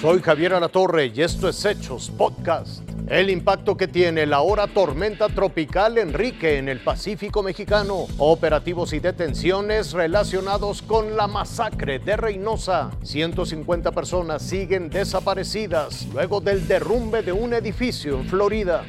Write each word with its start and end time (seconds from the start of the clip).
Soy 0.00 0.22
Javier 0.22 0.54
Alatorre 0.54 1.06
y 1.12 1.22
esto 1.22 1.48
es 1.48 1.64
Hechos 1.64 2.08
Podcast. 2.16 2.88
El 3.08 3.30
impacto 3.30 3.76
que 3.76 3.88
tiene 3.88 4.26
la 4.26 4.36
ahora 4.36 4.68
tormenta 4.68 5.28
tropical 5.28 5.98
Enrique 5.98 6.58
en 6.58 6.68
el 6.68 6.78
Pacífico 6.78 7.42
mexicano. 7.42 8.06
Operativos 8.18 8.92
y 8.92 9.00
detenciones 9.00 9.94
relacionados 9.94 10.82
con 10.82 11.16
la 11.16 11.26
masacre 11.26 11.98
de 11.98 12.16
Reynosa. 12.16 12.92
150 13.02 13.90
personas 13.90 14.42
siguen 14.42 14.88
desaparecidas 14.88 16.06
luego 16.12 16.40
del 16.40 16.68
derrumbe 16.68 17.22
de 17.22 17.32
un 17.32 17.52
edificio 17.52 18.20
en 18.20 18.28
Florida. 18.28 18.84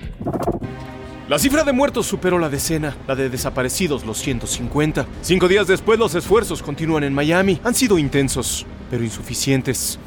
La 1.30 1.38
cifra 1.38 1.64
de 1.64 1.73
muertos 1.73 2.07
superó 2.07 2.39
la 2.39 2.50
decena, 2.50 2.97
la 3.07 3.14
de 3.14 3.29
desaparecidos 3.29 4.04
los 4.04 4.18
150. 4.18 5.06
Cinco 5.21 5.47
días 5.47 5.68
después 5.68 6.00
los 6.00 6.15
esfuerzos 6.15 6.64
continúan 6.64 7.04
en 7.04 7.14
Miami. 7.14 7.61
Han 7.64 7.75
sido 7.75 8.00
intensos, 8.00 8.65
pero 8.89 9.04
insuficientes. 9.04 10.00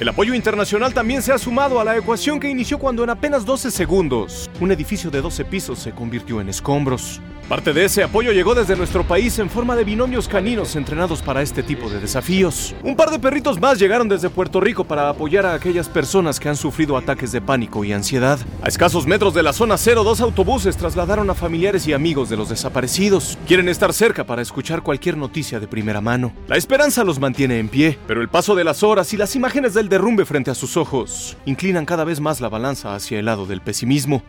El 0.00 0.08
apoyo 0.08 0.32
internacional 0.32 0.94
también 0.94 1.20
se 1.20 1.30
ha 1.30 1.36
sumado 1.36 1.78
a 1.78 1.84
la 1.84 1.94
ecuación 1.94 2.40
que 2.40 2.48
inició 2.48 2.78
cuando 2.78 3.04
en 3.04 3.10
apenas 3.10 3.44
12 3.44 3.70
segundos 3.70 4.48
un 4.60 4.72
edificio 4.72 5.10
de 5.10 5.20
12 5.20 5.44
pisos 5.44 5.78
se 5.78 5.92
convirtió 5.92 6.40
en 6.40 6.48
escombros. 6.48 7.20
Parte 7.48 7.72
de 7.72 7.84
ese 7.84 8.02
apoyo 8.02 8.32
llegó 8.32 8.54
desde 8.54 8.76
nuestro 8.76 9.04
país 9.04 9.38
en 9.38 9.50
forma 9.50 9.76
de 9.76 9.84
binomios 9.84 10.28
caninos 10.28 10.74
entrenados 10.76 11.20
para 11.20 11.42
este 11.42 11.62
tipo 11.62 11.90
de 11.90 12.00
desafíos. 12.00 12.74
Un 12.82 12.96
par 12.96 13.10
de 13.10 13.18
perritos 13.18 13.60
más 13.60 13.78
llegaron 13.78 14.08
desde 14.08 14.30
Puerto 14.30 14.60
Rico 14.60 14.84
para 14.84 15.08
apoyar 15.08 15.44
a 15.44 15.54
aquellas 15.54 15.88
personas 15.88 16.40
que 16.40 16.48
han 16.48 16.56
sufrido 16.56 16.96
ataques 16.96 17.32
de 17.32 17.42
pánico 17.42 17.84
y 17.84 17.92
ansiedad. 17.92 18.38
A 18.62 18.68
escasos 18.68 19.06
metros 19.06 19.34
de 19.34 19.42
la 19.42 19.52
zona 19.52 19.76
cero, 19.76 20.04
dos 20.04 20.20
autobuses 20.20 20.76
trasladaron 20.76 21.28
a 21.30 21.34
familiares 21.34 21.86
y 21.86 21.92
amigos 21.92 22.30
de 22.30 22.36
los 22.36 22.48
desaparecidos. 22.48 23.36
Quieren 23.46 23.68
estar 23.68 23.92
cerca 23.92 24.24
para 24.24 24.40
escuchar 24.40 24.82
cualquier 24.82 25.16
noticia 25.16 25.60
de 25.60 25.68
primera 25.68 26.00
mano. 26.00 26.32
La 26.48 26.56
esperanza 26.56 27.04
los 27.04 27.18
mantiene 27.18 27.58
en 27.58 27.68
pie, 27.68 27.98
pero 28.06 28.22
el 28.22 28.28
paso 28.28 28.54
de 28.54 28.64
las 28.64 28.82
horas 28.82 29.12
y 29.12 29.16
las 29.16 29.36
imágenes 29.36 29.74
del 29.74 29.88
derrumbe 29.88 30.24
frente 30.24 30.50
a 30.50 30.54
sus 30.54 30.76
ojos 30.76 31.36
inclinan 31.44 31.84
cada 31.84 32.04
vez 32.04 32.20
más 32.20 32.40
la 32.40 32.48
balanza 32.48 32.94
hacia 32.94 33.18
el 33.18 33.26
lado 33.26 33.46
del 33.46 33.60
pesimismo. 33.60 34.22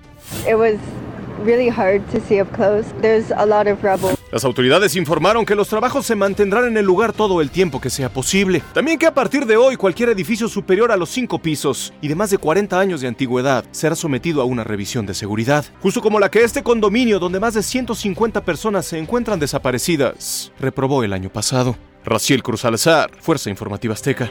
Las 4.31 4.45
autoridades 4.45 4.95
informaron 4.95 5.45
que 5.45 5.55
los 5.55 5.67
trabajos 5.67 6.05
se 6.05 6.15
mantendrán 6.15 6.65
en 6.65 6.77
el 6.77 6.85
lugar 6.85 7.13
todo 7.13 7.41
el 7.41 7.51
tiempo 7.51 7.79
que 7.79 7.89
sea 7.89 8.09
posible. 8.09 8.63
También 8.73 8.97
que 8.97 9.05
a 9.05 9.13
partir 9.13 9.45
de 9.45 9.57
hoy 9.57 9.75
cualquier 9.75 10.09
edificio 10.09 10.47
superior 10.47 10.91
a 10.91 10.97
los 10.97 11.09
cinco 11.09 11.39
pisos 11.39 11.93
y 12.01 12.07
de 12.07 12.15
más 12.15 12.29
de 12.29 12.37
40 12.37 12.79
años 12.79 13.01
de 13.01 13.07
antigüedad 13.07 13.63
será 13.71 13.95
sometido 13.95 14.41
a 14.41 14.45
una 14.45 14.63
revisión 14.63 15.05
de 15.05 15.13
seguridad. 15.13 15.65
Justo 15.81 16.01
como 16.01 16.19
la 16.19 16.31
que 16.31 16.43
este 16.43 16.63
condominio 16.63 17.19
donde 17.19 17.39
más 17.39 17.53
de 17.53 17.63
150 17.63 18.43
personas 18.43 18.85
se 18.85 18.97
encuentran 18.97 19.39
desaparecidas 19.39 20.51
reprobó 20.59 21.03
el 21.03 21.13
año 21.13 21.29
pasado. 21.29 21.75
Raciel 22.05 22.43
Cruz 22.43 22.65
Alzar, 22.65 23.11
Fuerza 23.19 23.49
Informativa 23.49 23.93
Azteca. 23.93 24.29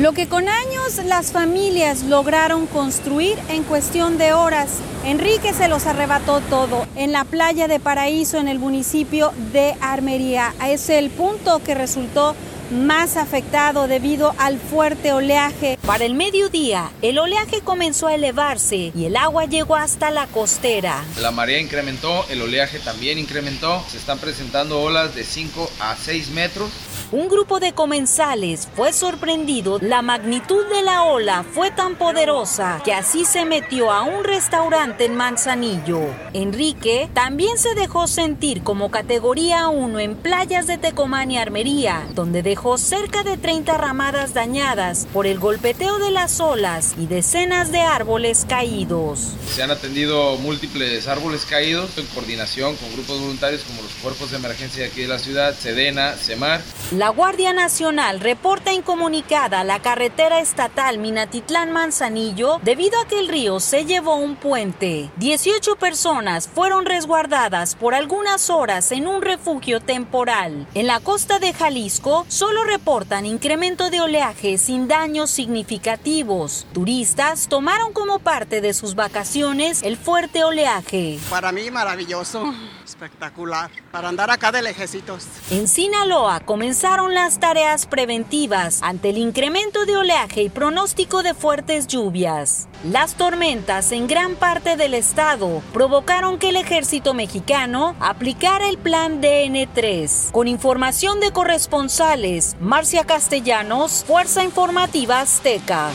Lo 0.00 0.12
que 0.12 0.28
con 0.28 0.46
años 0.46 1.02
las 1.06 1.32
familias 1.32 2.02
lograron 2.02 2.66
construir 2.66 3.38
en 3.48 3.62
cuestión 3.62 4.18
de 4.18 4.34
horas, 4.34 4.68
Enrique 5.06 5.54
se 5.54 5.68
los 5.68 5.86
arrebató 5.86 6.42
todo 6.42 6.86
en 6.96 7.12
la 7.12 7.24
playa 7.24 7.66
de 7.66 7.80
Paraíso 7.80 8.36
en 8.36 8.46
el 8.46 8.58
municipio 8.58 9.32
de 9.54 9.74
Armería. 9.80 10.54
Es 10.66 10.90
el 10.90 11.08
punto 11.08 11.62
que 11.64 11.74
resultó 11.74 12.36
más 12.70 13.16
afectado 13.16 13.88
debido 13.88 14.34
al 14.36 14.58
fuerte 14.58 15.14
oleaje. 15.14 15.78
Para 15.86 16.04
el 16.04 16.12
mediodía, 16.12 16.90
el 17.00 17.18
oleaje 17.18 17.62
comenzó 17.62 18.08
a 18.08 18.14
elevarse 18.16 18.92
y 18.94 19.06
el 19.06 19.16
agua 19.16 19.46
llegó 19.46 19.76
hasta 19.76 20.10
la 20.10 20.26
costera. 20.26 21.02
La 21.22 21.30
marea 21.30 21.58
incrementó, 21.58 22.26
el 22.28 22.42
oleaje 22.42 22.80
también 22.80 23.18
incrementó, 23.18 23.82
se 23.88 23.96
están 23.96 24.18
presentando 24.18 24.78
olas 24.78 25.14
de 25.14 25.24
5 25.24 25.70
a 25.80 25.96
6 25.96 26.32
metros 26.32 26.70
un 27.12 27.28
grupo 27.28 27.60
de 27.60 27.72
comensales 27.72 28.68
fue 28.74 28.92
sorprendido. 28.92 29.78
La 29.80 30.02
magnitud 30.02 30.66
de 30.66 30.82
la 30.82 31.04
ola 31.04 31.44
fue 31.44 31.70
tan 31.70 31.94
poderosa 31.94 32.80
que 32.84 32.92
así 32.92 33.24
se 33.24 33.44
metió 33.44 33.92
a 33.92 34.02
un 34.02 34.24
restaurante 34.24 35.04
en 35.04 35.14
Manzanillo. 35.14 36.00
Enrique 36.32 37.08
también 37.14 37.58
se 37.58 37.74
dejó 37.74 38.08
sentir 38.08 38.62
como 38.62 38.90
categoría 38.90 39.68
1 39.68 40.00
en 40.00 40.16
playas 40.16 40.66
de 40.66 40.78
Tecomán 40.78 41.30
y 41.30 41.38
Armería, 41.38 42.06
donde 42.14 42.42
dejó 42.42 42.76
cerca 42.76 43.22
de 43.22 43.36
30 43.36 43.76
ramadas 43.76 44.34
dañadas 44.34 45.06
por 45.12 45.26
el 45.26 45.38
golpeteo 45.38 45.98
de 45.98 46.10
las 46.10 46.40
olas 46.40 46.94
y 46.98 47.06
decenas 47.06 47.70
de 47.70 47.80
árboles 47.80 48.46
caídos. 48.48 49.34
Se 49.54 49.62
han 49.62 49.70
atendido 49.70 50.36
múltiples 50.38 51.06
árboles 51.06 51.44
caídos 51.44 51.96
en 51.98 52.06
coordinación 52.06 52.76
con 52.76 52.92
grupos 52.92 53.20
voluntarios 53.20 53.62
como 53.62 53.82
los 53.82 53.92
cuerpos 53.94 54.30
de 54.32 54.38
emergencia 54.38 54.82
de 54.82 54.88
aquí 54.88 55.02
de 55.02 55.08
la 55.08 55.18
ciudad, 55.18 55.54
Sedena, 55.56 56.16
Semar. 56.16 56.60
La 56.96 57.10
Guardia 57.10 57.52
Nacional 57.52 58.20
reporta 58.20 58.72
incomunicada 58.72 59.64
la 59.64 59.82
carretera 59.82 60.40
estatal 60.40 60.98
Minatitlán-Manzanillo 60.98 62.58
debido 62.62 62.98
a 62.98 63.06
que 63.06 63.18
el 63.18 63.28
río 63.28 63.60
se 63.60 63.84
llevó 63.84 64.16
un 64.16 64.34
puente. 64.34 65.10
18 65.16 65.76
personas 65.76 66.48
fueron 66.48 66.86
resguardadas 66.86 67.74
por 67.74 67.94
algunas 67.94 68.48
horas 68.48 68.92
en 68.92 69.08
un 69.08 69.20
refugio 69.20 69.80
temporal. 69.80 70.66
En 70.72 70.86
la 70.86 71.00
costa 71.00 71.38
de 71.38 71.52
Jalisco 71.52 72.24
solo 72.28 72.64
reportan 72.64 73.26
incremento 73.26 73.90
de 73.90 74.00
oleaje 74.00 74.56
sin 74.56 74.88
daños 74.88 75.30
significativos. 75.30 76.66
Turistas 76.72 77.48
tomaron 77.48 77.92
como 77.92 78.20
parte 78.20 78.62
de 78.62 78.72
sus 78.72 78.94
vacaciones 78.94 79.82
el 79.82 79.98
fuerte 79.98 80.44
oleaje. 80.44 81.18
Para 81.28 81.52
mí 81.52 81.70
maravilloso, 81.70 82.54
espectacular, 82.86 83.70
para 83.90 84.08
andar 84.08 84.30
acá 84.30 84.52
de 84.52 84.62
lejecitos. 84.62 85.26
En 85.50 85.68
Sinaloa 85.68 86.40
comenzaron 86.40 87.14
las 87.14 87.40
tareas 87.40 87.86
preventivas 87.86 88.80
ante 88.82 89.10
el 89.10 89.18
incremento 89.18 89.84
de 89.84 89.96
oleaje 89.96 90.42
y 90.44 90.48
pronóstico 90.48 91.22
de 91.22 91.34
fuertes 91.34 91.88
lluvias. 91.88 92.68
Las 92.84 93.14
tormentas 93.14 93.90
en 93.92 94.06
gran 94.06 94.36
parte 94.36 94.76
del 94.76 94.94
estado 94.94 95.62
provocaron 95.72 96.38
que 96.38 96.50
el 96.50 96.56
ejército 96.56 97.12
mexicano 97.12 97.96
aplicara 98.00 98.68
el 98.68 98.78
plan 98.78 99.20
DN3. 99.20 100.30
Con 100.30 100.46
información 100.46 101.18
de 101.20 101.32
corresponsales, 101.32 102.56
Marcia 102.60 103.04
Castellanos, 103.04 104.04
Fuerza 104.06 104.44
Informativa 104.44 105.20
Azteca. 105.20 105.90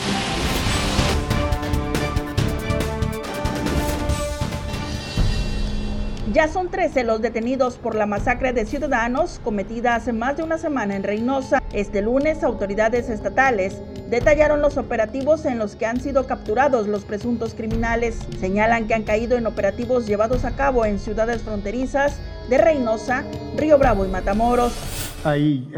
Ya 6.32 6.48
son 6.48 6.70
13 6.70 7.04
los 7.04 7.20
detenidos 7.20 7.76
por 7.76 7.94
la 7.94 8.06
masacre 8.06 8.54
de 8.54 8.64
ciudadanos 8.64 9.38
cometida 9.44 9.94
hace 9.94 10.14
más 10.14 10.34
de 10.38 10.42
una 10.42 10.56
semana 10.56 10.96
en 10.96 11.02
Reynosa. 11.02 11.62
Este 11.74 12.00
lunes, 12.00 12.42
autoridades 12.42 13.10
estatales 13.10 13.82
detallaron 14.08 14.62
los 14.62 14.78
operativos 14.78 15.44
en 15.44 15.58
los 15.58 15.76
que 15.76 15.84
han 15.84 16.00
sido 16.00 16.26
capturados 16.26 16.88
los 16.88 17.04
presuntos 17.04 17.52
criminales. 17.52 18.18
Señalan 18.40 18.86
que 18.86 18.94
han 18.94 19.02
caído 19.02 19.36
en 19.36 19.46
operativos 19.46 20.06
llevados 20.06 20.46
a 20.46 20.56
cabo 20.56 20.86
en 20.86 20.98
ciudades 20.98 21.42
fronterizas 21.42 22.18
de 22.48 22.56
Reynosa, 22.56 23.24
Río 23.58 23.76
Bravo 23.76 24.06
y 24.06 24.08
Matamoros. 24.08 24.72
Hay 25.24 25.70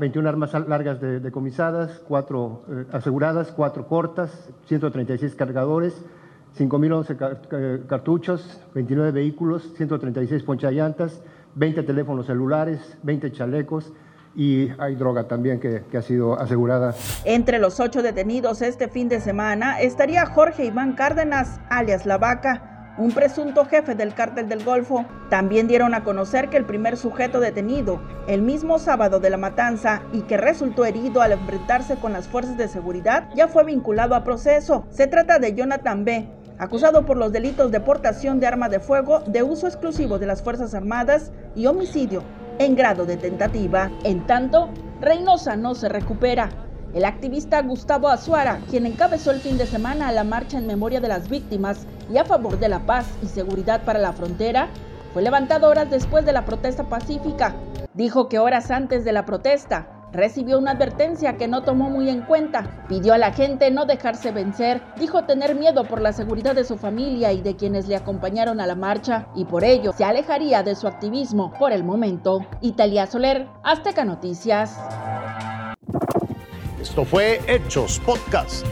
21 0.00 0.26
eh, 0.26 0.28
armas 0.28 0.52
largas 0.66 1.00
decomisadas, 1.00 2.00
4 2.08 2.64
eh, 2.68 2.84
aseguradas, 2.92 3.52
4 3.52 3.86
cortas, 3.86 4.50
136 4.66 5.36
cargadores, 5.36 5.94
5.011 6.58 7.86
cartuchos, 7.86 8.60
29 8.74 9.12
vehículos, 9.12 9.72
136 9.76 10.42
ponchallantas, 10.42 11.22
20 11.54 11.82
teléfonos 11.82 12.26
celulares, 12.26 12.98
20 13.02 13.32
chalecos 13.32 13.92
y 14.36 14.68
hay 14.78 14.94
droga 14.94 15.26
también 15.26 15.58
que, 15.58 15.82
que, 15.90 15.98
ha 15.98 16.02
sido 16.02 16.38
asegurada. 16.38 16.94
Entre 17.24 17.58
los 17.58 17.80
ocho 17.80 18.02
detenidos 18.02 18.62
este 18.62 18.88
fin 18.88 19.08
de 19.08 19.20
semana 19.20 19.80
estaría 19.80 20.24
Jorge 20.26 20.66
Iván 20.66 20.92
Cárdenas, 20.92 21.60
alias 21.68 22.06
La 22.06 22.18
Vaca, 22.18 22.94
un 23.00 23.12
presunto 23.12 23.64
jefe 23.64 23.94
del 23.94 24.14
cártel 24.14 24.48
del 24.48 24.62
Golfo. 24.64 25.06
También 25.30 25.66
dieron 25.66 25.94
a 25.94 26.04
conocer 26.04 26.50
que 26.50 26.58
el 26.58 26.66
primer 26.66 26.96
sujeto 26.96 27.40
detenido 27.40 28.00
el 28.26 28.42
mismo 28.42 28.78
sábado 28.78 29.20
de 29.20 29.30
la 29.30 29.36
matanza 29.36 30.02
y 30.12 30.22
que 30.22 30.36
resultó 30.36 30.84
herido 30.84 31.22
al 31.22 31.32
enfrentarse 31.32 31.96
con 31.96 32.12
las 32.12 32.28
fuerzas 32.28 32.56
de 32.56 32.68
seguridad 32.68 33.28
ya 33.34 33.48
fue 33.48 33.64
vinculado 33.64 34.14
a 34.14 34.22
proceso. 34.22 34.86
Se 34.90 35.06
trata 35.06 35.38
de 35.38 35.54
Jonathan 35.54 36.04
B., 36.04 36.28
acusado 36.60 37.06
por 37.06 37.16
los 37.16 37.32
delitos 37.32 37.72
de 37.72 37.80
portación 37.80 38.38
de 38.38 38.46
arma 38.46 38.68
de 38.68 38.80
fuego, 38.80 39.20
de 39.26 39.42
uso 39.42 39.66
exclusivo 39.66 40.18
de 40.18 40.26
las 40.26 40.42
Fuerzas 40.42 40.74
Armadas 40.74 41.32
y 41.56 41.66
homicidio 41.66 42.22
en 42.58 42.76
grado 42.76 43.06
de 43.06 43.16
tentativa. 43.16 43.90
En 44.04 44.26
tanto, 44.26 44.68
Reynosa 45.00 45.56
no 45.56 45.74
se 45.74 45.88
recupera. 45.88 46.50
El 46.92 47.06
activista 47.06 47.62
Gustavo 47.62 48.08
Azuara, 48.08 48.60
quien 48.68 48.84
encabezó 48.84 49.30
el 49.30 49.40
fin 49.40 49.56
de 49.56 49.64
semana 49.64 50.12
la 50.12 50.22
marcha 50.22 50.58
en 50.58 50.66
memoria 50.66 51.00
de 51.00 51.08
las 51.08 51.30
víctimas 51.30 51.86
y 52.12 52.18
a 52.18 52.26
favor 52.26 52.58
de 52.58 52.68
la 52.68 52.80
paz 52.80 53.06
y 53.22 53.26
seguridad 53.26 53.82
para 53.84 53.98
la 53.98 54.12
frontera, 54.12 54.68
fue 55.14 55.22
levantado 55.22 55.66
horas 55.66 55.88
después 55.90 56.26
de 56.26 56.32
la 56.32 56.44
protesta 56.44 56.84
pacífica. 56.84 57.54
Dijo 57.94 58.28
que 58.28 58.38
horas 58.38 58.70
antes 58.70 59.02
de 59.06 59.12
la 59.12 59.24
protesta 59.24 59.99
recibió 60.12 60.58
una 60.58 60.72
advertencia 60.72 61.36
que 61.36 61.48
no 61.48 61.62
tomó 61.62 61.90
muy 61.90 62.08
en 62.08 62.22
cuenta. 62.22 62.84
Pidió 62.88 63.14
a 63.14 63.18
la 63.18 63.32
gente 63.32 63.70
no 63.70 63.86
dejarse 63.86 64.32
vencer, 64.32 64.80
dijo 64.98 65.24
tener 65.24 65.54
miedo 65.54 65.84
por 65.84 66.00
la 66.00 66.12
seguridad 66.12 66.54
de 66.54 66.64
su 66.64 66.76
familia 66.76 67.32
y 67.32 67.40
de 67.40 67.56
quienes 67.56 67.88
le 67.88 67.96
acompañaron 67.96 68.60
a 68.60 68.66
la 68.66 68.74
marcha 68.74 69.28
y 69.34 69.44
por 69.44 69.64
ello 69.64 69.92
se 69.92 70.04
alejaría 70.04 70.62
de 70.62 70.74
su 70.74 70.86
activismo 70.86 71.52
por 71.58 71.72
el 71.72 71.84
momento. 71.84 72.46
Italia 72.60 73.06
Soler, 73.06 73.46
Azteca 73.62 74.04
Noticias. 74.04 74.78
Esto 76.80 77.04
fue 77.04 77.40
Hechos 77.46 78.00
Podcast. 78.00 78.66